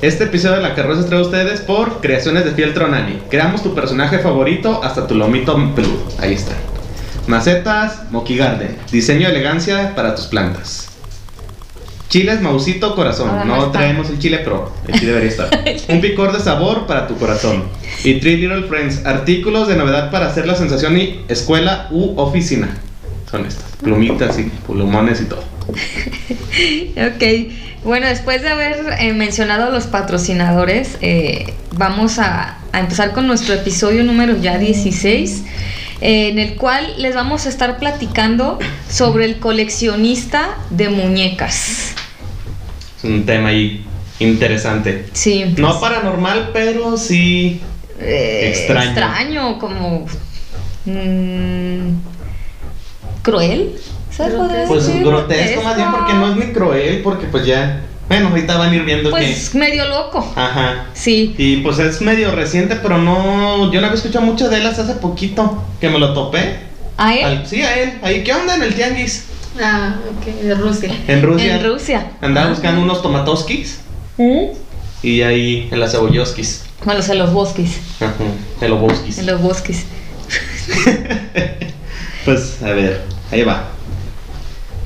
[0.00, 3.20] Este episodio de La Carroza trae a ustedes por Creaciones de Fiel Tronani.
[3.28, 6.06] Creamos tu personaje favorito hasta tu lomito peludo.
[6.20, 6.52] Ahí está.
[7.26, 8.78] Macetas, Moki Garden.
[8.92, 10.88] Diseño de elegancia para tus plantas.
[12.10, 13.28] Chiles, Mausito, corazón.
[13.30, 15.50] Ahora no traemos el chile, pero el chile debería estar.
[15.88, 17.64] Un picor de sabor para tu corazón.
[18.04, 19.04] Y Three Little Friends.
[19.04, 22.68] Artículos de novedad para hacer la sensación y escuela u oficina.
[23.30, 23.64] Son estas.
[23.82, 25.44] Plumitas y plumones y todo.
[26.96, 27.52] Ok,
[27.84, 33.26] bueno, después de haber eh, mencionado a los patrocinadores, eh, vamos a, a empezar con
[33.28, 35.44] nuestro episodio número ya 16,
[36.00, 38.58] eh, en el cual les vamos a estar platicando
[38.90, 41.94] sobre el coleccionista de muñecas.
[42.98, 43.84] Es un tema ahí
[44.18, 45.06] interesante.
[45.12, 45.54] Sí.
[45.58, 47.60] No paranormal, pero sí.
[48.00, 48.90] eh, extraño.
[48.90, 50.06] Extraño, como...
[50.86, 52.17] mm,
[53.22, 53.74] cruel.
[54.10, 55.04] ¿Se podría Pues decir?
[55.04, 57.82] grotesco más bien porque no es ni cruel, porque pues ya.
[58.08, 60.26] Bueno, ahorita van a ir viendo Pues medio loco.
[60.34, 60.40] que.
[60.40, 60.86] Ajá.
[60.94, 61.34] Sí.
[61.36, 63.70] Y pues es medio reciente, pero no.
[63.70, 65.62] Yo no había escuchado mucho de él hasta hace poquito.
[65.80, 66.60] Que me lo topé.
[66.96, 67.24] ¿A él?
[67.24, 67.92] Al- sí, a él.
[68.02, 69.24] Ahí, ¿qué onda en el tianguis?
[69.62, 70.90] Ah, ok, de Rusia.
[71.06, 71.56] En Rusia.
[71.56, 72.10] En Rusia.
[72.22, 72.50] Andaba Ah.
[72.50, 73.80] buscando unos tomatoskis.
[74.16, 74.46] ¿Mm?
[75.02, 76.64] Y ahí en las cebolloskis.
[76.84, 77.78] Bueno, en los bosques.
[78.00, 78.14] Ajá.
[78.60, 79.18] En los boskis.
[79.18, 79.84] En los bosques.
[82.28, 83.00] Pues a ver,
[83.32, 83.68] ahí va.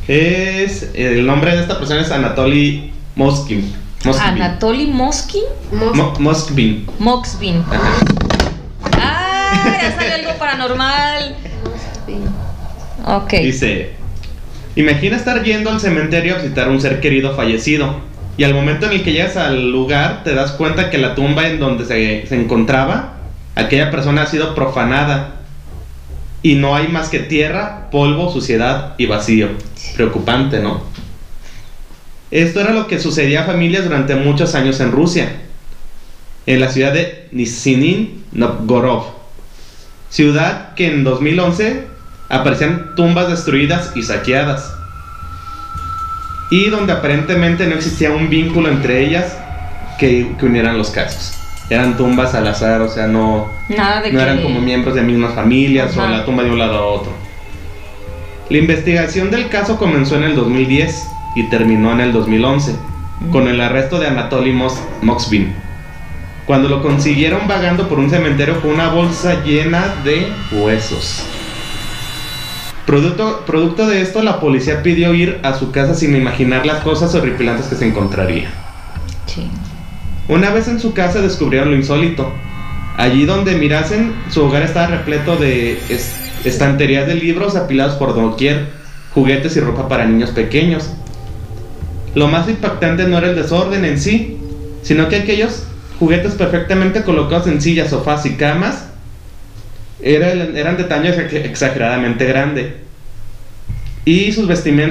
[0.06, 0.90] Es.
[0.94, 2.92] El nombre de esta persona es Anatoly.
[3.16, 3.74] Moskvin.
[4.20, 5.42] Anatoly Moskin.
[5.72, 6.20] Mos- Mo-.
[7.68, 7.94] Ajá.
[8.96, 9.76] ¡Ah!
[9.82, 11.34] Ya salió algo paranormal.
[13.06, 13.32] Ok.
[13.42, 13.90] Dice,
[14.76, 17.96] imagina estar yendo al cementerio a visitar a un ser querido fallecido.
[18.36, 21.48] Y al momento en el que llegas al lugar, te das cuenta que la tumba
[21.48, 23.14] en donde se, se encontraba,
[23.56, 25.41] aquella persona ha sido profanada.
[26.42, 29.48] Y no hay más que tierra, polvo, suciedad y vacío.
[29.94, 30.82] Preocupante, ¿no?
[32.32, 35.42] Esto era lo que sucedía a familias durante muchos años en Rusia.
[36.46, 39.04] En la ciudad de Nizhny Novgorod.
[40.08, 41.86] Ciudad que en 2011
[42.28, 44.74] aparecían tumbas destruidas y saqueadas.
[46.50, 49.36] Y donde aparentemente no existía un vínculo entre ellas
[49.98, 51.34] que, que unieran los casos.
[51.70, 54.24] Eran tumbas al azar, o sea, no, Nada de no que.
[54.24, 56.10] eran como miembros de mismas familias o Ajá.
[56.10, 57.12] la tumba de un lado a otro.
[58.48, 61.06] La investigación del caso comenzó en el 2010
[61.36, 62.74] y terminó en el 2011
[63.30, 64.52] con el arresto de Anatoly
[65.02, 65.54] Moxvin.
[66.46, 71.24] Cuando lo consiguieron vagando por un cementerio con una bolsa llena de huesos.
[72.84, 77.14] Producto, producto de esto, la policía pidió ir a su casa sin imaginar las cosas
[77.14, 78.50] horripilantes que se encontraría.
[79.26, 79.48] Sí.
[80.28, 82.32] Una vez en su casa descubrieron lo insólito.
[82.96, 86.14] Allí donde mirasen, su hogar estaba repleto de es-
[86.44, 88.66] estanterías de libros apilados por doquier,
[89.14, 90.90] juguetes y ropa para niños pequeños.
[92.14, 94.38] Lo más impactante no era el desorden en sí,
[94.82, 95.64] sino que aquellos
[95.98, 98.86] juguetes perfectamente colocados en sillas, sofás y camas
[100.02, 102.76] eran de tamaño ex- exageradamente grande.
[104.04, 104.48] Y sus,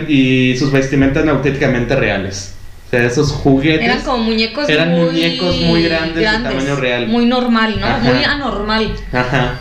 [0.08, 2.56] y sus vestimentas auténticamente reales.
[2.92, 3.86] O sea, esos juguetes.
[3.86, 7.08] Eran como muñecos Eran muy muñecos muy grandes de tamaño real.
[7.08, 7.88] Muy normal, ¿no?
[7.88, 8.00] Ajá.
[8.00, 8.96] Muy anormal.
[9.14, 9.60] Ajá.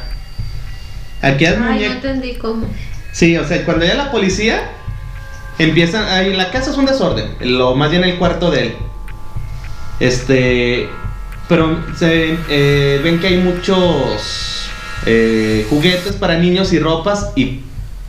[1.23, 1.95] Aquellas Ay, no muñecas.
[1.95, 2.67] entendí cómo.
[3.13, 4.73] Sí, o sea, cuando ya la policía
[5.59, 6.09] empiezan.
[6.09, 7.37] Ahí en la casa es un desorden.
[7.41, 8.75] Lo más bien el cuarto de él.
[10.01, 10.89] Este.
[11.49, 14.69] Pero se eh, ven que hay muchos
[15.07, 17.61] eh, juguetes para niños y ropas y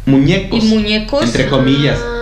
[0.07, 0.63] muñecos.
[0.63, 1.25] Y muñecos.
[1.25, 1.99] Entre comillas.
[2.03, 2.20] Ah,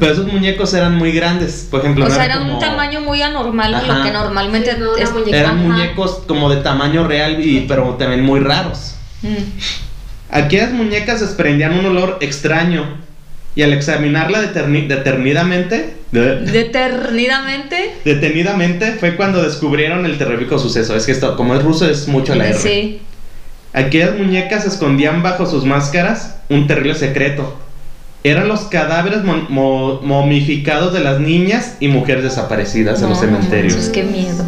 [0.00, 1.66] Pero esos muñecos eran muy grandes.
[1.70, 4.72] Por ejemplo, O no sea, eran era un tamaño muy anormal a lo que normalmente
[4.72, 5.36] Sí, no, es- muñeca.
[5.36, 5.62] Eran Ajá.
[5.68, 8.94] muñecos como de tamaño real, y, pero también muy raros.
[9.22, 9.34] Mm.
[10.30, 12.84] Aquellas muñecas desprendían un olor extraño
[13.54, 17.94] y al examinarla deterni- detenidamente, de- Determinadamente.
[18.04, 20.96] detenidamente fue cuando descubrieron el terrorífico suceso.
[20.96, 22.58] Es que esto, como es ruso, es mucho la R.
[22.58, 23.00] Sí.
[23.72, 27.58] Aquellas muñecas escondían bajo sus máscaras un terrible secreto.
[28.24, 33.74] Eran los cadáveres mo- momificados de las niñas y mujeres desaparecidas en los cementerios.
[33.74, 34.44] manches, qué miedo.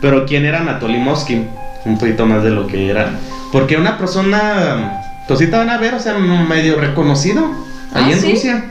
[0.00, 1.46] Pero ¿quién era Anatoly Moskin?
[1.84, 3.10] Un poquito más de lo que era.
[3.52, 7.44] Porque una persona, pues sí te van a ver, o sea, medio reconocido.
[7.92, 8.30] Ahí Ah, en ¿sí?
[8.32, 8.64] Rusia.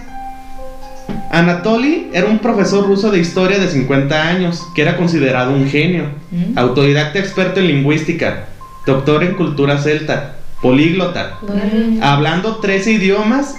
[1.32, 6.06] Anatoly era un profesor ruso de historia de 50 años, que era considerado un genio.
[6.32, 6.58] Mm.
[6.58, 8.46] Autodidacta experto en lingüística,
[8.88, 11.40] doctor en cultura celta, políglota,
[12.02, 13.56] hablando 13 idiomas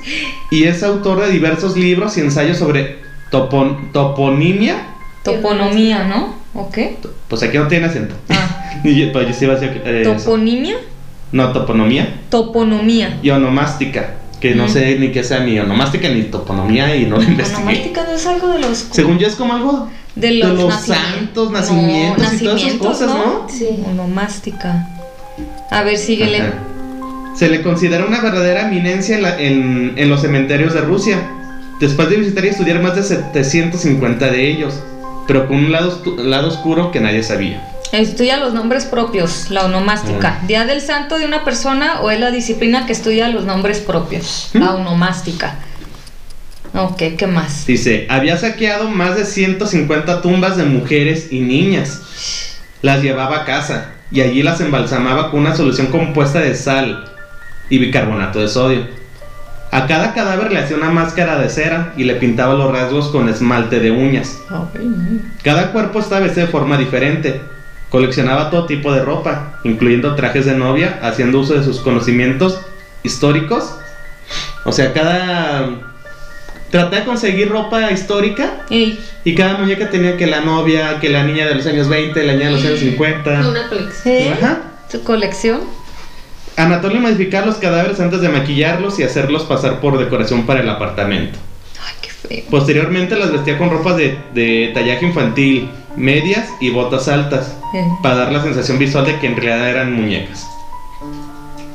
[0.50, 2.98] y es autor de diversos libros y ensayos sobre
[3.30, 4.86] topon- toponimia.
[5.24, 6.34] Toponomía, ¿no?
[6.54, 6.96] ¿O qué?
[7.28, 8.14] Pues aquí no tiene acento.
[8.28, 10.14] Ah, yo- pues yo sí iba a decir eh, eso.
[10.14, 10.76] toponimia.
[11.32, 13.18] No, toponomía Toponomía.
[13.22, 14.14] y onomástica.
[14.40, 14.68] que no Mm.
[14.70, 17.58] sé ni qué sea ni onomástica ni toponomía y no lo investigué.
[17.62, 18.78] Onomástica no es algo de los.
[18.90, 23.46] Según yo es como algo de los, los santos, nacimientos y todas esas cosas, ¿no?
[23.50, 23.68] Sí.
[23.86, 24.88] Onomástica.
[25.70, 26.38] A ver, síguele.
[26.40, 26.54] Ajá.
[27.34, 31.18] Se le considera una verdadera eminencia en, la- en- en los cementerios de Rusia,
[31.80, 34.74] después de visitar y estudiar más de 750 de ellos,
[35.26, 37.66] pero con un lado, oscuro que nadie sabía.
[37.92, 40.38] Estudia los nombres propios, la onomástica.
[40.40, 40.46] Ah.
[40.46, 44.50] ¿Día del santo de una persona o es la disciplina que estudia los nombres propios?
[44.52, 45.56] La onomástica.
[46.74, 47.66] Ok, ¿qué más?
[47.66, 52.00] Dice, había saqueado más de 150 tumbas de mujeres y niñas.
[52.82, 57.09] Las llevaba a casa y allí las embalsamaba con una solución compuesta de sal
[57.70, 59.00] y bicarbonato de sodio.
[59.72, 63.28] A cada cadáver le hacía una máscara de cera y le pintaba los rasgos con
[63.28, 64.40] esmalte de uñas.
[65.44, 67.40] Cada cuerpo estaba vestido de forma diferente.
[67.88, 72.60] Coleccionaba todo tipo de ropa, incluyendo trajes de novia, haciendo uso de sus conocimientos
[73.04, 73.76] históricos.
[74.64, 75.70] O sea, cada...
[76.70, 81.24] Traté de conseguir ropa histórica Ey, y cada muñeca tenía que la novia, que la
[81.24, 83.48] niña de los años 20, la niña de los años 50.
[83.48, 84.32] Una colección.
[84.34, 84.58] Ajá.
[84.90, 85.62] ¿Tu colección?
[86.56, 91.38] Anatolio modificaba los cadáveres antes de maquillarlos y hacerlos pasar por decoración para el apartamento.
[91.86, 92.44] Ay, qué feo.
[92.50, 98.16] Posteriormente las vestía con ropas de, de tallaje infantil, medias y botas altas, Eh, para
[98.16, 100.44] dar la sensación visual de que en realidad eran muñecas.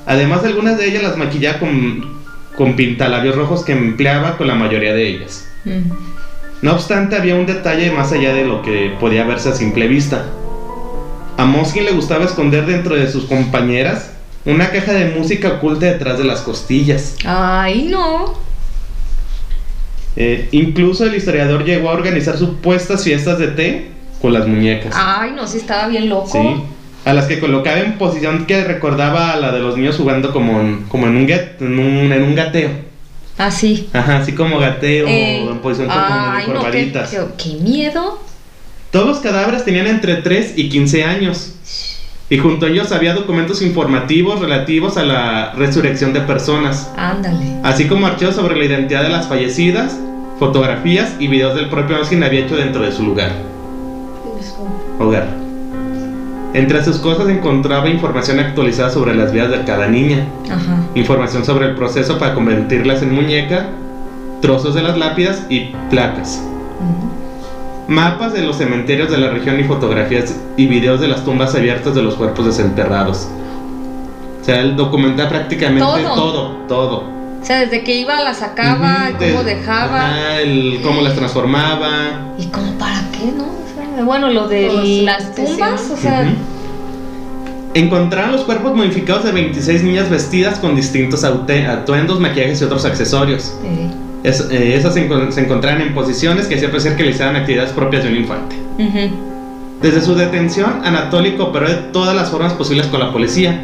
[0.05, 2.19] Además, algunas de ellas las maquillaba con,
[2.57, 5.47] con pintalabios rojos que empleaba con la mayoría de ellas.
[5.63, 5.91] mm.
[6.61, 10.25] No obstante, había un detalle más allá de lo que podía verse a simple vista.
[11.37, 14.11] A Moskin le gustaba esconder dentro de sus compañeras
[14.45, 17.15] una caja de música oculta detrás de las costillas.
[17.25, 18.35] Ay, no.
[20.15, 23.87] Eh, incluso el historiador llegó a organizar supuestas fiestas de té
[24.21, 24.93] con las muñecas.
[24.97, 26.29] Ay, no, sí estaba bien loco.
[26.31, 26.63] Sí.
[27.03, 30.61] A las que colocaba en posición que recordaba a la de los niños jugando como
[30.61, 32.69] en, como en, un, gat- en, un, en un gateo.
[33.37, 33.89] Así.
[33.93, 35.47] Ajá, así como gateo, Ey.
[35.47, 38.21] en posición como Ay, de no, qué, qué- qué miedo.
[38.91, 41.54] Todos los cadáveres tenían entre 3 y 15 años.
[42.29, 47.59] Y junto a ellos había documentos informativos relativos a la resurrección de personas, Ándale.
[47.63, 49.99] así como archivos sobre la identidad de las fallecidas,
[50.39, 53.31] fotografías y videos del propio Oskin había hecho dentro de su lugar,
[54.99, 55.27] hogar.
[56.55, 60.77] Entre sus cosas encontraba información actualizada sobre las vidas de cada niña, Ajá.
[60.95, 63.67] información sobre el proceso para convertirlas en muñeca,
[64.41, 66.41] trozos de las lápidas y placas.
[66.79, 67.24] Ujú.
[67.87, 71.93] Mapas de los cementerios de la región y fotografías y videos de las tumbas abiertas
[71.93, 73.27] de los cuerpos desenterrados.
[74.41, 76.15] O sea, él documenta prácticamente Todo.
[76.15, 77.03] todo, todo.
[77.41, 79.99] O sea, desde que iba, la sacaba, cómo de- dejaba.
[80.07, 82.33] ajá, el- cómo las transformaba.
[82.39, 83.43] ¿Y cómo para qué, no?
[83.43, 86.21] O sea, bueno, lo de las tumbas, o sea.
[86.21, 86.31] Ujú.
[87.75, 93.53] Encontraron los cuerpos modificados de 26 niñas vestidas con distintos atuendos, maquillajes y otros accesorios.
[93.63, 93.89] eh,
[94.25, 98.03] Es- eh, esas se, se encontraban en posiciones que hacían parecer que realizaban actividades propias
[98.03, 98.55] de un infante.
[99.81, 103.61] Desde su detención, Anatoly cooperó de todas las formas posibles con la policía,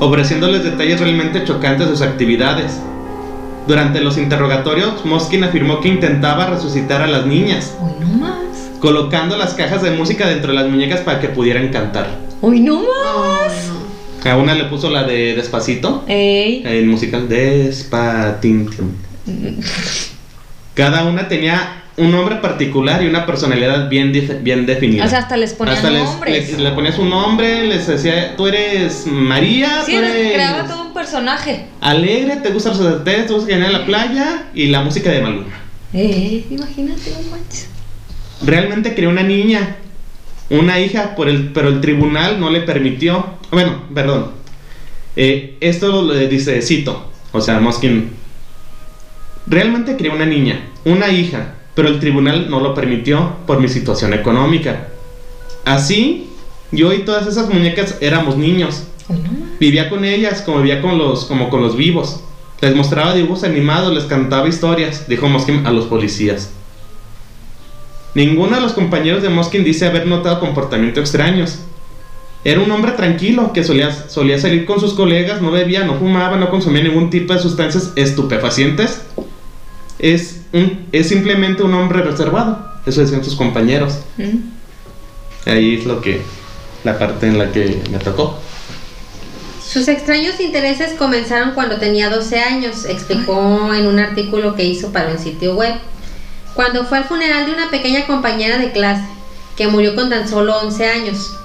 [0.00, 2.80] ofreciéndoles detalles realmente chocantes de sus actividades.
[3.66, 8.34] Durante los interrogatorios, Moskin afirmó que intentaba resucitar a las niñas, Hoy no más.
[8.80, 12.16] colocando las cajas de música dentro de las muñecas para que pudieran cantar.
[12.40, 13.70] Hoy no más.
[14.24, 16.62] A una le puso la de Despacito, Ey.
[16.64, 18.68] el musical Despatin.
[20.74, 25.04] Cada una tenía un nombre particular y una personalidad bien, bien definida.
[25.04, 26.52] O sea, hasta les Hasta les- nombres.
[26.56, 30.66] le, le ponías un nombre, les decía, tú eres María, sí, tú les eres creaba
[30.68, 31.66] todo un personaje.
[31.80, 35.46] alegre, te gusta los hoteles, te gusta en la playa y la música de Maluma.
[35.92, 37.68] Eh, imagínate, no manches.
[38.44, 39.76] Realmente creó una niña,
[40.50, 43.26] una hija, por el, pero el tribunal no le permitió.
[43.50, 44.30] Bueno, perdón.
[45.16, 48.10] Eh, esto lo dice, cito, o sea, Moskin.
[49.48, 54.12] Realmente creó una niña, una hija, pero el tribunal no lo permitió por mi situación
[54.12, 54.88] económica.
[55.64, 56.28] Así,
[56.70, 58.84] yo y todas esas muñecas éramos niños.
[59.58, 62.20] Vivía con ellas como vivía con los, como con los vivos.
[62.60, 66.50] Les mostraba dibujos animados, les cantaba historias, dijo Moskin a los policías.
[68.14, 71.60] Ninguno de los compañeros de Moskin dice haber notado comportamientos extraños.
[72.44, 76.36] Era un hombre tranquilo que solía, solía salir con sus colegas, no bebía, no fumaba,
[76.36, 79.02] no consumía ningún tipo de sustancias estupefacientes.
[79.98, 82.66] Es, un, es simplemente un hombre reservado.
[82.86, 83.98] Eso decían sus compañeros.
[84.16, 85.48] Mm.
[85.48, 86.22] Ahí es lo que.
[86.84, 88.38] la parte en la que me tocó.
[89.66, 95.10] Sus extraños intereses comenzaron cuando tenía 12 años, explicó en un artículo que hizo para
[95.10, 95.74] un sitio web.
[96.54, 99.04] Cuando fue al funeral de una pequeña compañera de clase,
[99.58, 101.36] que murió con tan solo 11 años.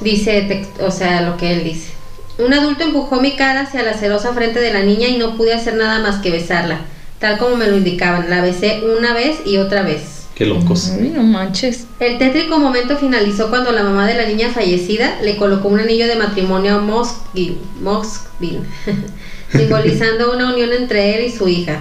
[0.00, 1.92] Dice, o sea, lo que él dice.
[2.38, 5.54] Un adulto empujó mi cara hacia la celosa frente de la niña y no pude
[5.54, 6.80] hacer nada más que besarla,
[7.18, 8.30] tal como me lo indicaban.
[8.30, 10.16] La besé una vez y otra vez.
[10.36, 10.90] Qué locos.
[10.90, 11.86] Ay, no manches.
[11.98, 16.06] El tétrico momento finalizó cuando la mamá de la niña fallecida le colocó un anillo
[16.06, 18.60] de matrimonio a Moskvin, Moskvin,
[19.50, 21.80] simbolizando una unión entre él y su hija.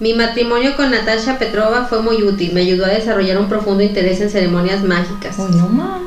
[0.00, 4.20] Mi matrimonio con Natasha Petrova fue muy útil, me ayudó a desarrollar un profundo interés
[4.20, 5.38] en ceremonias mágicas.
[5.38, 6.00] Ay, no más.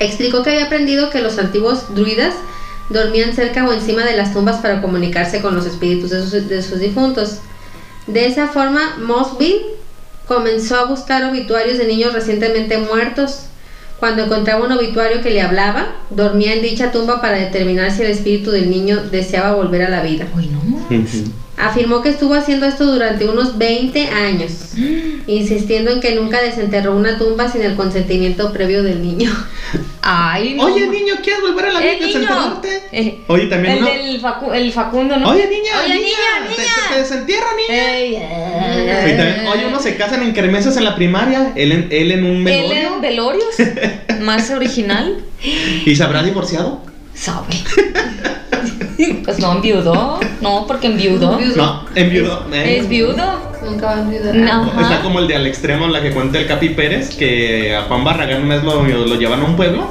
[0.00, 2.34] Explicó que había aprendido que los antiguos druidas
[2.90, 6.62] dormían cerca o encima de las tumbas para comunicarse con los espíritus de sus, de
[6.62, 7.38] sus difuntos.
[8.06, 9.62] De esa forma, Mosby
[10.26, 13.46] comenzó a buscar obituarios de niños recientemente muertos.
[13.98, 18.10] Cuando encontraba un obituario que le hablaba, dormía en dicha tumba para determinar si el
[18.10, 20.26] espíritu del niño deseaba volver a la vida.
[20.36, 21.24] Ay, no más.
[21.56, 24.52] Afirmó que estuvo haciendo esto durante unos 20 años,
[25.28, 29.30] insistiendo en que nunca desenterró una tumba sin el consentimiento previo del niño.
[30.02, 30.64] Ay, no.
[30.64, 32.82] Oye, niño, ¿quieres volver a la vida Eh, desenterrarte?
[32.92, 35.30] Eh, Oye, también el uno- del Facu- el Facundo, ¿no?
[35.30, 36.72] Oye, niña, Oye, niña, niña, te- niña.
[36.88, 37.96] Te, te desentierra, niña.
[37.96, 42.10] Ey, Y también, oye, uno se casan en kermeses en la primaria, él en, él
[42.12, 42.94] en un Él velorio.
[42.96, 43.54] en velorios,
[44.20, 45.18] más original,
[45.86, 46.82] ¿Y se habrá divorciado?
[47.14, 47.54] sabe.
[49.24, 51.38] Pues no enviudó, no, porque enviudó.
[51.56, 52.44] No, en viudo.
[52.52, 52.78] eh.
[52.78, 53.54] Es viudo.
[53.64, 54.34] Nunca va a olvidar.
[54.34, 54.66] No.
[54.80, 58.04] Está como el de al extremo, la que cuenta el Capi Pérez, que a Juan
[58.04, 59.86] Barragán un mes lo, lo llevan a un pueblo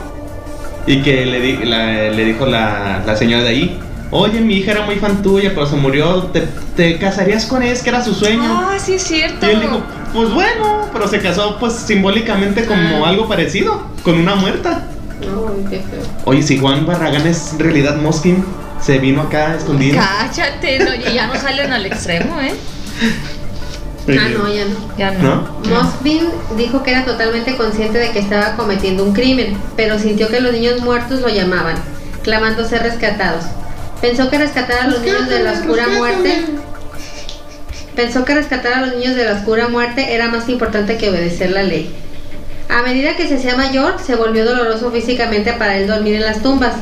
[0.86, 3.80] y que le, di- la- le dijo la, la señora de ahí,
[4.12, 6.44] oye, mi hija era muy fan tuya, pero se murió, ¿te,
[6.76, 7.72] te casarías con él?
[7.72, 8.44] Es que era su sueño.
[8.46, 9.46] Ah, sí es cierto.
[9.48, 9.82] Y él dijo,
[10.14, 13.10] pues bueno, pero se casó pues simbólicamente como Ah.
[13.10, 14.88] algo parecido, con una muerta.
[15.22, 16.02] Ay, qué feo.
[16.26, 18.44] Oye, si Juan Barragán es en realidad Moskin,
[18.84, 19.98] se vino acá escondido.
[19.98, 22.54] Cállate, no, y ya no salen al extremo, ¿eh?
[24.10, 24.98] Ah, no, ya no.
[24.98, 25.48] Ya no.
[25.64, 25.84] ¿No?
[25.84, 30.42] Mosbin dijo que era totalmente consciente de que estaba cometiendo un crimen, pero sintió que
[30.42, 31.78] los niños muertos lo llamaban,
[32.24, 33.46] clamando ser rescatados.
[34.02, 36.46] Pensó que rescatar a los niños de la oscura muerte.
[37.96, 41.52] Pensó que rescatar a los niños de la oscura muerte era más importante que obedecer
[41.52, 41.96] la ley.
[42.70, 46.42] A medida que se hacía mayor, se volvió doloroso físicamente para él dormir en las
[46.42, 46.74] tumbas,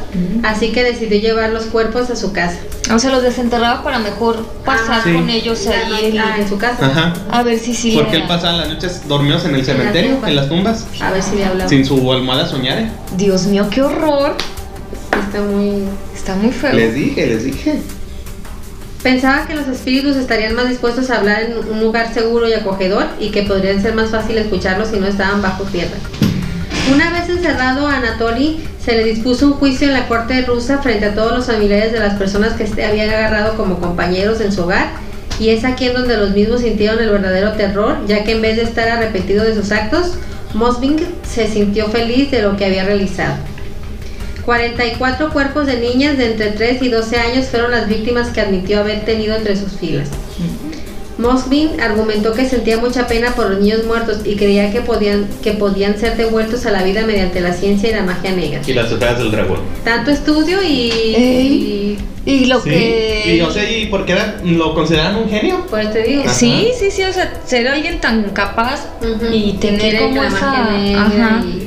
[0.43, 2.57] así que decidió llevar los cuerpos a su casa.
[2.93, 5.13] O sea, los desenterraba para mejor pasar Sí.
[5.13, 6.17] con ellos ahí.
[6.17, 6.85] Ah, en su casa.
[6.85, 7.13] Ajá.
[7.29, 7.93] A ver si sí.
[7.95, 11.21] Porque él era- pasaba las noches dormidos en el cementerio, en las tumbas, A ver
[11.23, 11.69] si le hablaba.
[11.69, 12.89] sin su almohada soñare.
[13.17, 14.35] Dios mío, qué horror.
[15.27, 15.83] Está muy
[16.15, 16.73] Está muy feo.
[16.73, 17.81] Les dije, les dije.
[19.03, 23.07] Pensaba que los espíritus estarían más dispuestos a hablar en un lugar seguro y acogedor
[23.19, 25.97] y que podrían ser más fácil escucharlos si no estaban bajo tierra.
[26.93, 31.05] Una vez encerrado a Anatoly, se le dispuso un juicio en la corte rusa frente
[31.05, 34.63] a todos los familiares de las personas que este habían agarrado como compañeros en su
[34.63, 34.89] hogar
[35.39, 38.57] y es aquí en donde los mismos sintieron el verdadero terror, ya que en vez
[38.57, 40.13] de estar arrepentido de sus actos,
[40.53, 43.35] Mosving se sintió feliz de lo que había realizado.
[44.55, 48.81] 44 cuerpos de niñas de entre 3 y 12 años fueron las víctimas que admitió
[48.81, 50.09] haber tenido entre sus filas.
[51.17, 55.53] Mosbin argumentó que sentía mucha pena por los niños muertos y creía que podían, que
[55.53, 58.59] podían ser devueltos a la vida mediante la ciencia y la magia negra.
[58.67, 59.59] Y las esferas del dragón.
[59.85, 61.97] Tanto estudio y, Ey.
[62.25, 62.69] Y lo Sí.
[62.69, 63.35] que.
[63.37, 65.63] Y o sea, ¿y por qué era- lo consideraban un genio?
[65.65, 66.23] y por eso te digo.
[66.23, 66.33] Ajá.
[66.33, 68.85] Sí, sí, sí, o sea, ser alguien tan capaz
[69.31, 70.45] y tener como la esa.
[70.51, 71.43] magia negra Ajá.
[71.45, 71.60] y-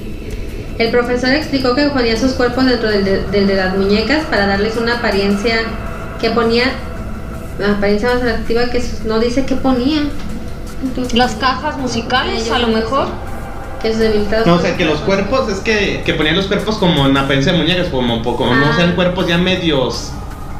[0.78, 4.46] El profesor explicó que ponía sus cuerpos dentro del de, del de las muñecas para
[4.46, 5.56] darles una apariencia
[6.20, 6.64] que ponía
[7.58, 10.00] la apariencia más atractiva que sus- no dice qué ponía.
[11.14, 13.06] Las cajas musicales, a lo que mejor.
[13.80, 16.76] Que sus debilitados No, o sea, que los cuerpos, es que, que ponían los cuerpos
[16.76, 18.72] como en apariencia de muñecas, como, como no Ah.
[18.76, 20.10] sean cuerpos ya medios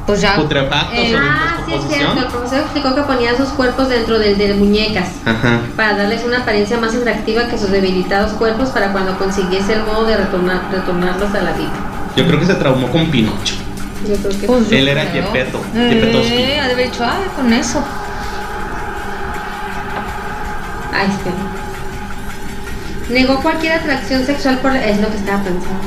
[0.07, 0.37] Pues ya.
[0.37, 2.19] putrefactos Eh, o de Ah, sí es cierto.
[2.21, 5.61] El profesor explicó que ponía sus cuerpos dentro del de muñecas Ajá.
[5.77, 10.05] para darles una apariencia más atractiva que sus debilitados cuerpos para cuando consiguiese el modo
[10.05, 11.73] de retornar, retornarlos a la vida.
[12.17, 13.55] Yo creo que se traumó con Pinocho.
[14.07, 15.03] Yo creo que Pues yo Él era.
[15.07, 17.83] Gepetto, Eh, ha de haber dicho, ah, con eso.
[20.93, 21.35] Ay, espera.
[23.11, 24.75] Negó cualquier atracción sexual por...
[24.75, 25.85] Es lo que estaba pensando.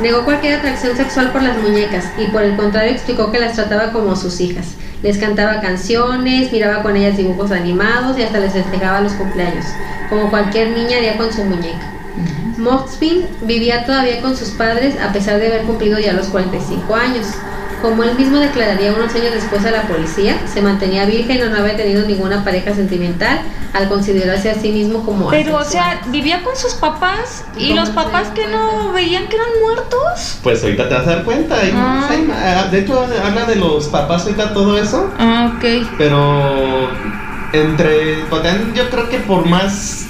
[0.00, 3.92] Negó cualquier atracción sexual por las muñecas y por el contrario explicó que las trataba
[3.92, 4.74] como sus hijas.
[5.02, 9.64] Les cantaba canciones, miraba con ellas dibujos animados y hasta les festejaba los cumpleaños,
[10.10, 11.92] como cualquier niña haría con su muñeca.
[12.56, 17.28] Moxpin vivía todavía con sus padres a pesar de haber cumplido ya los 45 años.
[17.82, 21.56] Como él mismo declararía unos años después a la policía, se mantenía virgen y no
[21.56, 23.40] había tenido ninguna pareja sentimental
[23.72, 27.80] al considerarse a sí mismo como Pero, o sea, vivía con sus papás y ¿Cómo
[27.80, 30.38] los papás que no veían que eran muertos.
[30.42, 31.56] Pues ahorita te vas a dar cuenta.
[31.74, 32.08] Ah.
[32.32, 35.10] ah, de hecho, habla de los papás ahorita todo eso.
[35.18, 35.64] Ah, ok.
[35.96, 36.88] Pero
[37.52, 38.24] entre.
[38.28, 40.06] porque Yo creo que por más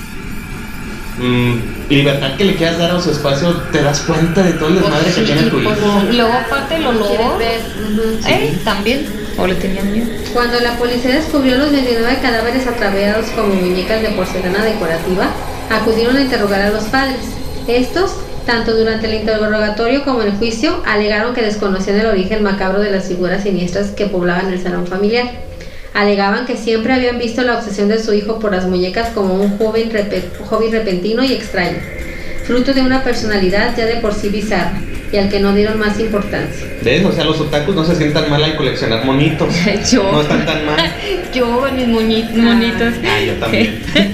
[1.19, 4.75] mm, libertad que le quieras dar a su espacio, te das cuenta de todo el
[4.81, 6.03] desmadre que tiene tu hijo.
[6.11, 7.09] Y luego aparte el olor.
[7.09, 7.61] ¿Quieres ver?
[7.93, 8.29] Ujú.
[8.29, 9.07] Eh, también.
[9.39, 10.07] O le tenían miedo.
[10.35, 15.31] Cuando la policía descubrió los 29 cadáveres ataviados como muñecas de porcelana decorativa,
[15.71, 17.21] acudieron a interrogar a los padres.
[17.67, 18.13] Estos,
[18.47, 22.91] tanto durante el interrogatorio como en el juicio, alegaron que desconocían el origen macabro de
[22.91, 25.48] las figuras siniestras que poblaban el salón familiar.
[25.95, 29.57] Alegaban que siempre habían visto la obsesión de su hijo por las muñecas como un
[29.59, 29.91] joven
[30.49, 31.79] hobby repentino y extraño,
[32.45, 34.79] fruto de una personalidad ya de por sí bizarra
[35.11, 36.67] y al que no dieron más importancia.
[36.83, 37.05] ¿Ves?
[37.05, 39.53] O sea, los otakus no se sientan mal al coleccionar monitos.
[39.91, 40.13] Yo.
[40.13, 40.77] No están tan mal.
[41.35, 42.95] Yo mis moñi- monitos.
[43.05, 43.83] Ah, yo también.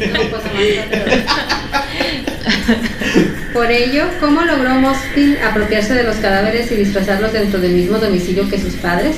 [3.53, 8.49] Por ello, ¿cómo logró Mospin apropiarse de los cadáveres y disfrazarlos dentro del mismo domicilio
[8.49, 9.17] que sus padres?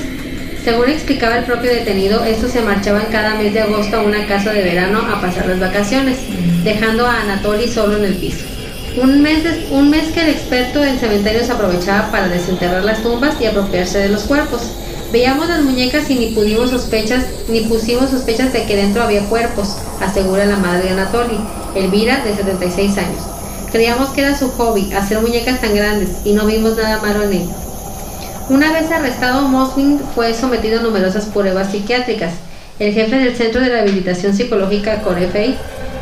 [0.67, 4.51] Según explicaba el propio detenido, estos se marchaban cada mes de agosto a una casa
[4.51, 6.17] de verano a pasar las vacaciones,
[6.65, 8.43] dejando a Anatoly solo en el piso.
[9.01, 13.45] Un mes, un mes que el experto en cementerios aprovechaba para desenterrar las tumbas y
[13.45, 14.63] apropiarse de los cuerpos.
[15.13, 19.77] Veíamos las muñecas y ni pudimos sospechas, ni pusimos sospechas de que dentro había cuerpos,
[20.01, 21.39] asegura la madre de Anatoly,
[21.75, 23.23] Elvira, de 76 años.
[23.71, 27.31] Creíamos que era su hobby, hacer muñecas tan grandes, y no vimos nada malo en
[27.31, 27.49] él.
[28.49, 32.33] Una vez arrestado, Moswin fue sometido a numerosas pruebas psiquiátricas.
[32.79, 35.57] El jefe del Centro de Rehabilitación Psicológica Corefei,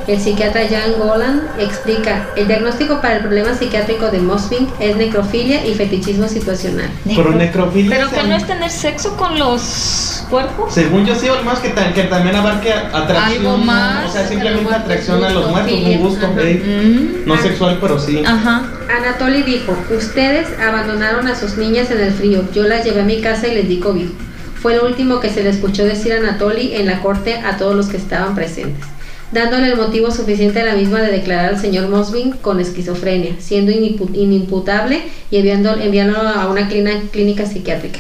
[0.08, 5.66] el psiquiatra Jan Golan, explica, el diagnóstico para el problema psiquiátrico de Moswin es necrofilia
[5.66, 6.90] y fetichismo situacional.
[7.06, 7.90] Pero necrofilia.
[7.98, 10.74] Pero que no es tener sexo con los cuerpos.
[10.74, 13.46] Según yo sí, o más que, ta- que también abarque atracción.
[13.46, 14.10] Algo más.
[14.10, 16.28] O sea, simplemente atracción a los muertos, un gusto.
[16.40, 16.62] eh.
[17.26, 18.24] Mm, No sexual, pero sí.
[18.26, 18.64] Ajá.
[18.98, 23.22] Anatoly dijo, ustedes abandonaron a sus niñas en el frío, yo las llevé a mi
[23.22, 24.14] casa y les di cobijo.
[24.62, 27.76] Fue lo último que se le escuchó decir a Anatoly en la corte a todos
[27.76, 28.84] los que estaban presentes,
[29.32, 33.72] dándole el motivo suficiente a la misma de declarar al señor Mosvin con esquizofrenia, siendo
[33.72, 38.00] inimpu- inimputable y enviándolo a una clínica psiquiátrica.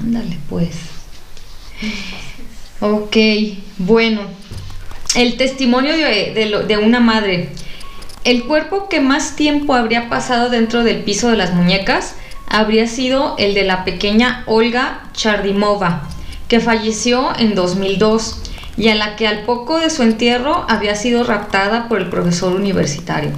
[0.00, 0.70] Ándale, pues.
[2.80, 3.16] Ok,
[3.78, 4.22] bueno.
[5.14, 7.48] El testimonio de, de lo- de una madre.
[8.24, 12.14] El cuerpo que más tiempo habría pasado dentro del piso de las muñecas
[12.46, 16.08] habría sido el de la pequeña Olga Chardimova,
[16.48, 18.42] que falleció en 2002
[18.78, 22.54] y a la que al poco de su entierro había sido raptada por el profesor
[22.54, 23.32] universitario.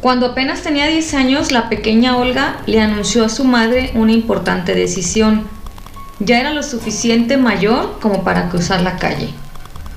[0.00, 4.74] Cuando apenas tenía 10 años, la pequeña Olga le anunció a su madre una importante
[4.74, 5.46] decisión.
[6.18, 9.30] Ya era lo suficiente mayor como para cruzar la calle.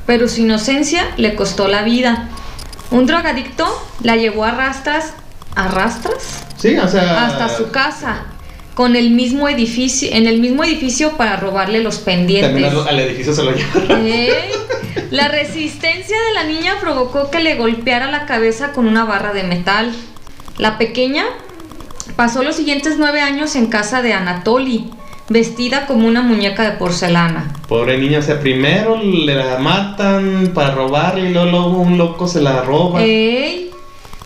[0.06, 2.30] Pero su inocencia le costó la vida.
[2.92, 3.66] Un drogadicto
[4.02, 5.14] la llevó a rastras,
[5.56, 6.46] ¿a rastras?
[6.58, 7.26] Sí, o sea.
[7.26, 8.24] Hasta su casa,
[8.78, 12.52] con el mismo edificio, en el mismo edificio para robarle los pendientes.
[12.52, 14.06] También al, al edificio se lo llevaron.
[14.06, 14.30] ¿Eh?
[15.10, 19.42] La resistencia de la niña provocó que le golpeara la cabeza con una barra de
[19.42, 19.92] metal.
[20.60, 21.26] La pequeña
[22.16, 24.92] pasó los siguientes nueve años en casa de Anatoly,
[25.28, 27.56] vestida como una muñeca de porcelana.
[27.68, 32.42] Pobre niña, o sea, primero le la matan para robarle y luego, un loco se
[32.42, 33.02] la roba.
[33.02, 33.72] Ey,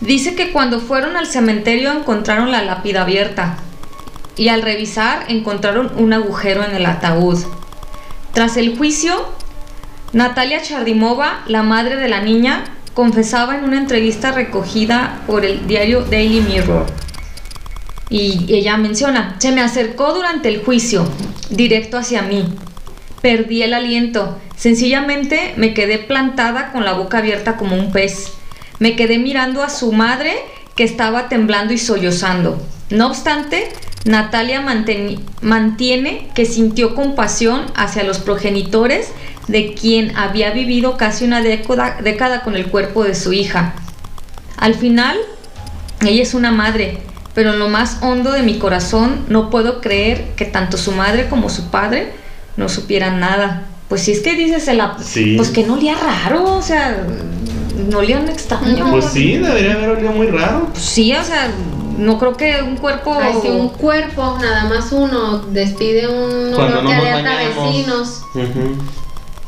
[0.02, 3.56] Dice que cuando fueron al cementerio encontraron la lápida abierta
[4.36, 7.38] y al revisar encontraron un agujero en el ataúd.
[8.32, 9.12] Tras el juicio,
[10.12, 12.64] Natalia Chardimova, la madre de la niña,
[12.94, 16.86] confesaba en una entrevista recogida por el diario Daily Mirror.
[18.10, 21.08] Y ella menciona, se me acercó durante el juicio,
[21.50, 22.54] directo hacia mí.
[23.22, 24.38] Perdí el aliento.
[24.56, 28.32] Sencillamente me quedé plantada con la boca abierta como un pez.
[28.80, 30.34] Me quedé mirando a su madre
[30.74, 32.60] que estaba temblando y sollozando.
[32.90, 33.70] No obstante,
[34.04, 34.64] Natalia
[35.40, 39.12] mantiene que sintió compasión hacia los progenitores
[39.48, 43.74] de quien había vivido casi una década, década con el cuerpo de su hija.
[44.56, 45.16] Al final,
[46.00, 46.98] ella es una madre,
[47.34, 51.28] pero en lo más hondo de mi corazón no puedo creer que tanto su madre
[51.28, 52.12] como su padre
[52.56, 53.64] no supieran nada.
[53.88, 54.68] Pues si es que dices,
[55.04, 55.34] Sí.
[55.36, 57.04] pues que no olía raro, o sea,
[57.88, 58.90] no olían extraño.
[58.90, 60.68] Pues sí, debería haber olido muy raro.
[60.72, 61.50] Pues sí, o sea,
[61.98, 63.16] no creo que un cuerpo...
[63.20, 68.22] Ay, si un cuerpo, nada más uno, despide un Cuando olor que alerta a vecinos.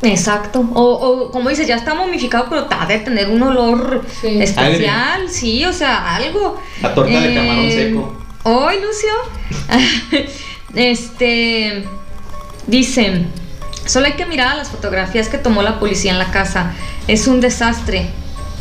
[0.01, 0.67] Exacto.
[0.73, 4.41] O, o como dices, ya está momificado, pero ha de tener un olor Sí.
[4.41, 6.59] especial, sí, o sea, algo.
[6.81, 8.17] La torta de Eh, camarón seco.
[8.43, 10.25] Hoy, Lucio.
[10.75, 11.85] este.
[12.67, 13.31] Dicen.
[13.85, 16.73] Solo hay que mirar a las fotografías que tomó la policía en la casa.
[17.07, 18.09] Es un desastre.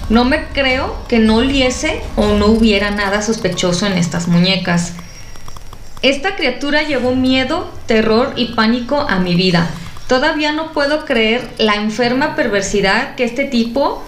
[0.08, 4.92] No me creo que no oliese o no hubiera nada sospechoso en estas muñecas.
[6.02, 9.68] Esta criatura llevó miedo, terror y pánico a mi vida.
[10.06, 14.04] Todavía no puedo creer la enferma perversidad que este tipo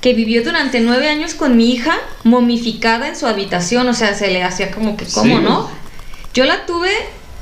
[0.00, 3.88] que vivió durante nueve años con mi hija momificada en su habitación.
[3.88, 5.42] O sea, se le hacía como que, ¿cómo Sí.
[5.42, 5.70] no?
[6.34, 6.90] Yo la tuve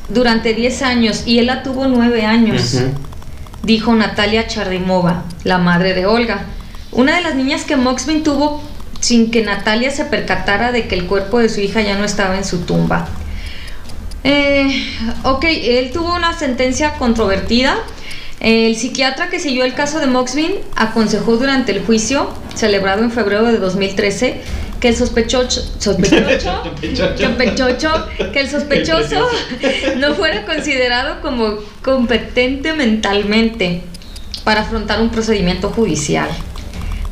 [0.09, 2.79] durante 10 años y él la tuvo nueve años
[3.65, 6.45] dijo Natalia Chardimova, la madre de Olga,
[6.95, 8.63] una de las niñas que Moxvin tuvo
[9.01, 12.37] sin que Natalia se percatara de que el cuerpo de su hija ya no estaba
[12.37, 13.07] en su tumba.
[14.23, 14.89] Eh,
[15.25, 17.77] ok, él tuvo una sentencia controvertida.
[18.41, 23.45] El psiquiatra que siguió el caso de Moxvin aconsejó durante el juicio, celebrado en febrero
[23.45, 24.41] de 2013,
[24.81, 26.63] que el sospechoso, sospechoso,
[27.17, 29.29] sospechoso, que el sospechoso
[29.99, 33.83] no fuera considerado como competente mentalmente
[34.45, 36.29] para afrontar un procedimiento judicial.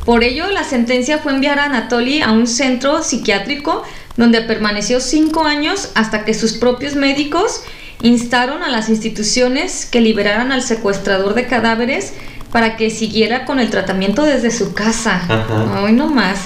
[0.05, 3.83] Por ello, la sentencia fue enviar a Anatoly a un centro psiquiátrico
[4.17, 7.63] donde permaneció cinco años hasta que sus propios médicos
[8.01, 12.13] instaron a las instituciones que liberaran al secuestrador de cadáveres
[12.51, 15.21] para que siguiera con el tratamiento desde su casa.
[15.27, 15.85] Ajá.
[15.85, 16.37] Ay, no más.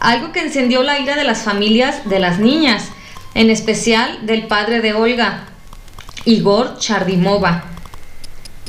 [0.00, 2.84] Algo que encendió la ira de las familias de las niñas,
[3.34, 5.44] en especial del padre de Olga,
[6.24, 7.64] Igor Chardimova.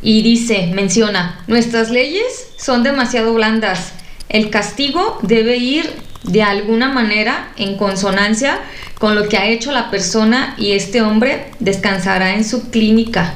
[0.02, 3.94] Y dice, menciona, nuestras leyes son demasiado blandas.
[4.30, 5.90] El castigo debe ir
[6.24, 8.60] de alguna manera en consonancia
[9.00, 13.36] con lo que ha hecho la persona y este hombre descansará en su clínica.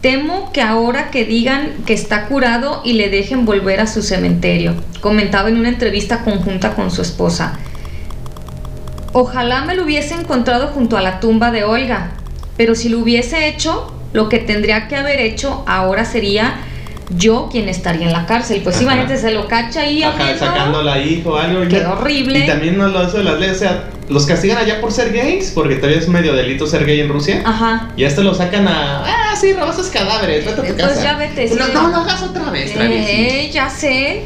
[0.00, 4.74] Temo que ahora que digan que está curado y le dejen volver a su cementerio,
[5.00, 7.58] comentaba en una entrevista conjunta con su esposa.
[9.12, 12.12] Ojalá me lo hubiese encontrado junto a la tumba de Olga,
[12.56, 16.54] pero si lo hubiese hecho, lo que tendría que haber hecho ahora sería
[17.10, 18.60] yo quien estaría en la cárcel.
[18.62, 18.84] Pues Ajá.
[18.84, 21.62] imagínate, se lo cacha ahí Ajá, sacándola ahí o algo.
[21.68, 22.38] Qué ya- horrible.
[22.40, 25.50] Y también no lo hace las leyes, o sea, los castigan allá por ser gays,
[25.54, 27.42] porque todavía es medio delito ser gay en Rusia.
[27.44, 27.90] Ajá.
[27.96, 29.04] Y a este lo sacan a.
[29.04, 31.02] Ah, sí, robas cadáveres, vete a tu Pues casa.
[31.02, 31.72] ya vete, No, sí.
[31.74, 32.96] no lo hagas otra vez, Travis.
[33.08, 34.22] Eh, ya sé.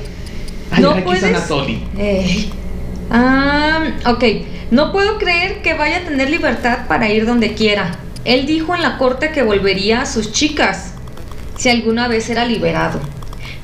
[0.70, 1.24] Ay, no puedes.
[1.98, 2.48] Eh,
[3.10, 4.24] ah, ok.
[4.70, 7.96] No puedo creer que vaya a tener libertad para ir donde quiera.
[8.24, 10.92] Él dijo en la corte que volvería a sus chicas
[11.58, 13.00] si alguna vez era liberado.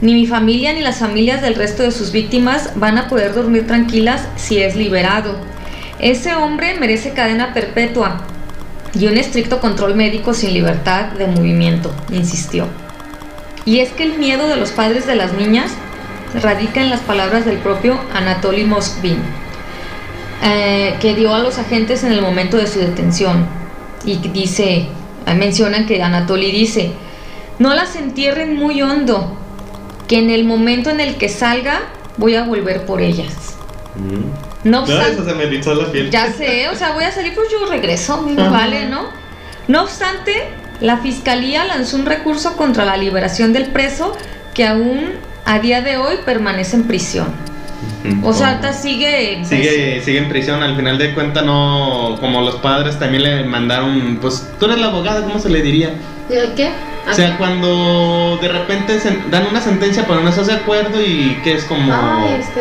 [0.02, 3.66] Ni mi familia ni las familias del resto de sus víctimas van a poder dormir
[3.66, 5.36] tranquilas si es liberado.
[6.00, 8.20] Ese hombre merece cadena perpetua
[8.98, 12.66] y un estricto control médico sin libertad de movimiento, insistió.
[13.64, 15.70] Y es que el miedo de los padres de las niñas
[16.42, 19.18] radica en las palabras del propio Anatoly Moskvin,
[20.42, 23.46] eh, que dio a los agentes en el momento de su detención.
[24.04, 24.88] Y dice,
[25.26, 26.92] eh, mencionan que Anatoly dice,
[27.58, 29.36] no las entierren muy hondo,
[30.08, 31.80] que en el momento en el que salga
[32.16, 33.56] voy a volver por ellas.
[33.96, 34.68] Mm.
[34.68, 36.10] No No, obstante, eso se me la piel.
[36.10, 39.08] ya sé, o sea, voy a salir, pues yo regreso, vale, ¿no?
[39.68, 40.32] No obstante,
[40.80, 44.16] la fiscalía lanzó un recurso contra la liberación del preso
[44.54, 45.12] que aún
[45.44, 47.26] a día de hoy permanece en prisión.
[48.22, 49.44] O sea, ahorita sigue.
[49.44, 54.18] Sigue, sigue en prisión, al final de cuentas no, como los padres también le mandaron,
[54.20, 55.94] pues tú eres la abogada, ¿cómo se le diría?
[56.28, 56.70] ¿Qué?
[57.10, 61.38] O sea, cuando de repente se dan una sentencia pero no estás de acuerdo y
[61.44, 61.92] que es como...
[61.92, 62.60] Ay, este.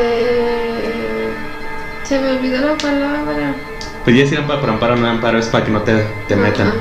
[2.03, 3.55] Se me olvidó la palabra.
[4.03, 6.67] Pues ya hicieron para, para amparo, no amparo, es para que no te, te metan.
[6.67, 6.75] Ajá.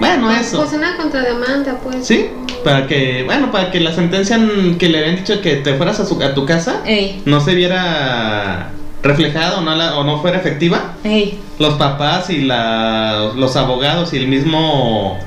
[0.00, 0.58] Bueno, eso.
[0.62, 2.06] Pues una contrademanda, pues.
[2.06, 2.30] Sí,
[2.64, 4.38] para que, bueno, para que la sentencia
[4.78, 7.54] que le habían dicho que te fueras a, su, a tu casa Ey, no se
[7.54, 8.70] viera
[9.02, 10.94] reflejada o no, la- o no fuera efectiva.
[11.04, 11.38] ey.
[11.58, 15.18] Los papás y la, los abogados y el mismo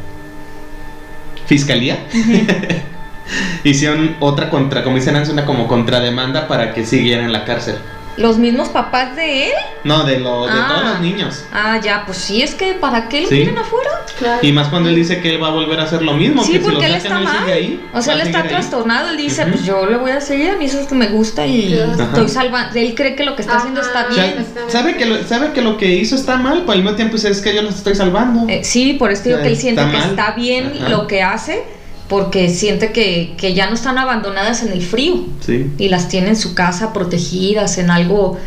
[1.52, 2.00] fiscalía
[3.66, 7.76] hicieron otra contra, como dicen antes, una como contrademanda para que siguiera en la cárcel.
[8.18, 9.54] ¿Los mismos papás de él?
[9.84, 10.68] No, de, lo, de Ah.
[10.70, 11.46] todos los niños.
[11.52, 13.36] Ah, ya, pues sí, es que ¿para qué lo Sí.
[13.38, 13.90] tienen afuera?
[14.20, 14.40] Claro.
[14.46, 16.44] Y más cuando él dice que él va a volver a hacer lo mismo.
[16.44, 17.50] Sí, que si porque lo él está mal.
[17.50, 19.10] ahí, o sea, él está trastornado.
[19.10, 19.52] Él dice, Ujú.
[19.52, 22.04] pues yo le voy a seguir, a mí eso es que me gusta y Ajá.
[22.04, 22.78] estoy salvando.
[22.78, 23.90] Él cree que lo que está haciendo Ajá.
[23.90, 24.46] está O sea, bien.
[24.68, 27.30] sabe que, lo, sabe que lo que hizo está mal, pero al mismo tiempo dice,
[27.30, 28.48] es que yo los estoy salvando.
[28.52, 30.10] Eh, sí, por eso digo que él Está siente que mal.
[30.12, 30.90] está bien Ajá.
[30.90, 31.64] lo que hace,
[32.12, 35.72] porque siente que, que ya no están abandonadas en el frío Sí.
[35.78, 38.38] y las tiene en su casa protegidas, en algo.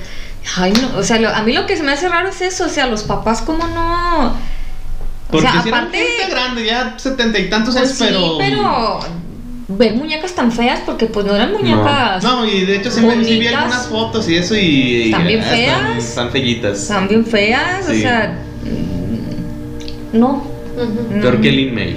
[0.56, 2.66] Ay, no, o sea, lo- a mí lo que se me hace raro es eso,
[2.66, 4.26] o sea, los papás, como no?
[4.26, 4.32] O
[5.30, 5.96] Porque sea, si eran aparte.
[5.98, 8.26] gente grande, ya setenta y tantos pues años, pero...
[8.28, 9.24] sí, pero.
[9.66, 12.22] Ver muñecas tan feas, porque pues no eran muñecas.
[12.22, 13.54] No, no, y de hecho sí, me, sí vi bonitas.
[13.54, 15.04] algunas fotos y eso y...
[15.04, 16.04] Están bien feas.
[16.04, 16.82] Están, fellitas.
[16.82, 18.36] Están bien feas, o sea.
[20.12, 20.44] No.
[20.76, 21.20] Ujú.
[21.22, 21.96] Peor que Lin May.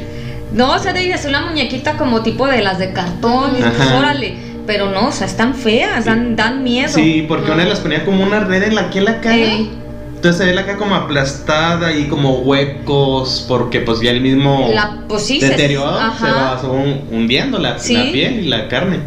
[0.53, 3.91] No, o sea, de es una muñequita como tipo de las de cartón, y dices,
[3.97, 4.35] órale.
[4.65, 6.89] Pero no, o sea, están feas, dan, dan miedo.
[6.93, 9.35] Sí, porque una las ponía como una red en la, aquí en la cara.
[9.35, 9.71] Ey.
[10.15, 14.69] Entonces se ve la cara como aplastada y como huecos, porque pues ya el mismo
[14.73, 17.93] La, pues sí, deterioro se va se va hun- hundiendo la, Sí.
[17.95, 18.99] la piel y la carne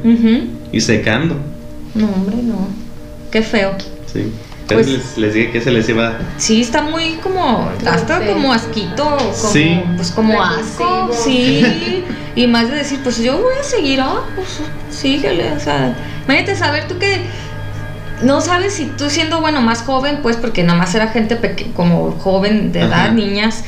[0.73, 1.37] y secando.
[1.95, 2.69] No, hombre, no.
[3.31, 3.73] Qué feo.
[4.07, 4.33] Sí.
[4.75, 6.19] Pues- les, les dije que se les iba.
[6.37, 9.83] Sí, está muy como, hasta como asquito, como, Sí.
[9.97, 12.05] pues como asco, sí,
[12.37, 16.57] y más de decir, pues yo voy a seguir, ah, pues síguele, o sea, imagínate
[16.57, 17.21] saber tú que
[18.23, 21.39] no sabes si tú siendo, bueno, más joven, pues porque nada más era gente
[21.75, 23.13] como joven de edad, Ajá.
[23.13, 23.65] niñas,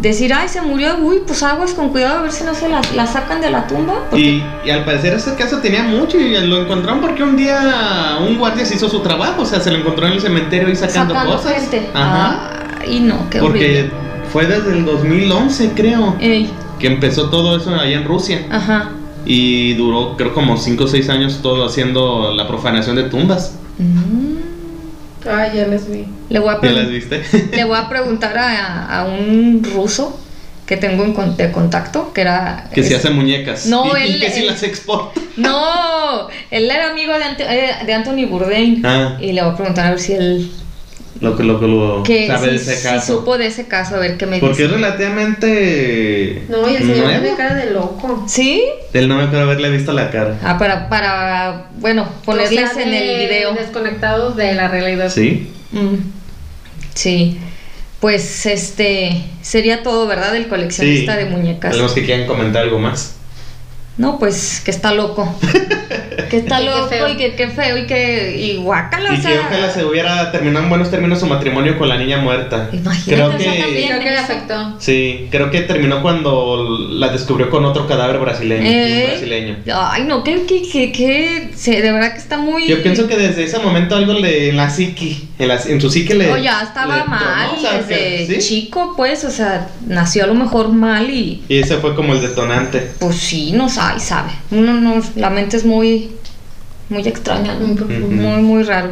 [0.00, 2.80] decir, ay, se murió, uy, pues aguas con cuidado a ver si no se la,
[2.94, 6.36] la sacan de la tumba, porque Y, y al parecer ese caso tenía mucho y
[6.46, 9.78] lo encontraron porque un día un guardia se hizo su trabajo, o sea, se lo
[9.78, 11.52] encontró en el cementerio y sacando, cosas.
[11.54, 11.88] gente.
[11.94, 12.50] Ajá.
[12.80, 13.90] Ay, no, qué porque horrible.
[14.32, 18.46] fue desde el 2011, creo, Ey, que empezó todo eso allá en Rusia.
[18.50, 18.90] ajá.
[19.28, 23.56] Y duró, creo, como 5 o 6 años todo haciendo la profanación de tumbas.
[23.78, 24.15] Mm.
[25.26, 26.06] Ay, ya les vi.
[26.28, 27.22] Le voy a, ¿Ya las viste?
[27.52, 30.20] le voy a preguntar a, a un ruso
[30.66, 32.68] que tengo en con- de contacto, que era...
[32.74, 33.66] que se es- hace muñecas.
[33.66, 35.20] No, y, y él- que si las exporta.
[35.36, 38.84] No, él era amigo de, Ante- eh, de Anthony Bourdain.
[38.84, 39.16] Ah.
[39.20, 40.50] Y le voy a preguntar a ver si él
[41.20, 43.18] Lo que lo, que lo que sabe de ese si caso.
[43.18, 46.42] supo de ese caso, a ver qué me Porque es relativamente.
[46.48, 47.20] No, y el señor nuevo.
[47.22, 48.24] tiene cara de loco.
[48.28, 48.62] ¿Sí?
[48.92, 50.38] Él no me acuerdo haberle visto la cara.
[50.42, 53.54] Ah, para, para, bueno, ponerles O sea, en el de- video.
[53.54, 55.10] Desconectados de la realidad.
[55.10, 55.52] ¿Sí?
[55.72, 55.94] Mm,
[56.94, 57.38] Sí.
[58.00, 60.36] Pues este sería todo, ¿verdad?
[60.36, 61.24] El coleccionista Sí.
[61.24, 61.72] de muñecas.
[61.72, 63.14] Algunos que quieran comentar algo más.
[63.96, 65.34] No, pues que está loco.
[66.30, 67.08] que está qué loco feo.
[67.08, 70.32] y que qué feo y que y guácala, y o sea, que ojalá se hubiera
[70.32, 72.68] terminado en buenos términos su matrimonio con la niña muerta.
[72.72, 73.88] Imagínate, creo que también.
[73.88, 74.74] Creo que le afectó.
[74.80, 79.06] sí, creo que terminó cuando la descubrió con otro cadáver brasileño, ¿Eh?
[79.10, 79.56] brasileño.
[79.74, 83.16] Ay, no, que, que, que, que se- de verdad que está muy Yo pienso que
[83.16, 86.36] desde ese momento algo le en la psiqui, en, la- en su psique le O
[86.36, 90.68] ya estaba le mal o sea, desde chico, pues, o sea, nació a lo mejor
[90.70, 92.90] mal y Y ese fue como el detonante.
[92.98, 94.30] pues sí, no sabe, sabe.
[94.50, 96.05] Uno no, la mente es muy,
[96.88, 97.54] muy extraña.
[97.54, 98.90] Muy muy, muy raro.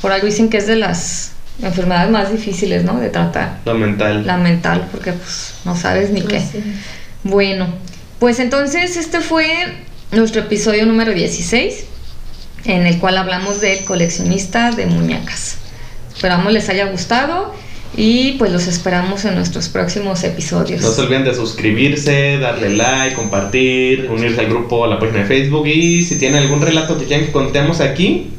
[0.00, 2.98] Por algo dicen que es de las enfermedades más difíciles, ¿no?
[2.98, 3.58] De tratar.
[3.64, 4.26] Lo mental.
[4.26, 6.38] La mental, porque pues no sabes ni qué.
[6.38, 6.64] Así es.
[7.24, 7.68] Bueno,
[8.18, 9.46] pues entonces este fue
[10.10, 11.84] nuestro episodio número 16,
[12.64, 15.56] en el cual hablamos del coleccionista de muñecas.
[16.14, 17.54] Esperamos les haya gustado
[17.96, 20.80] y pues los esperamos en nuestros próximos episodios.
[20.80, 25.26] No se olviden de suscribirse, darle like, compartir, unirse al grupo, a la página de
[25.26, 28.30] Facebook y si tienen algún relato que quieran que contemos aquí,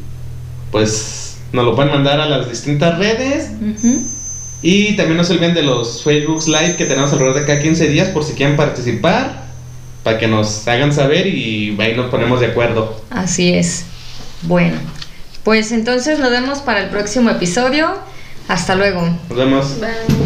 [0.71, 3.51] pues nos lo pueden mandar a las distintas redes
[4.63, 7.89] y también no se olviden de los Facebook Live que tenemos alrededor de cada 15
[7.89, 9.43] días por si quieren participar,
[10.03, 13.01] para que nos hagan saber y ahí nos ponemos de acuerdo.
[13.09, 13.85] Así es.
[14.41, 14.77] Bueno,
[15.43, 17.99] pues entonces nos vemos para el próximo episodio.
[18.47, 19.01] Hasta luego.
[19.29, 19.79] Nos vemos.
[19.79, 20.22] Bye.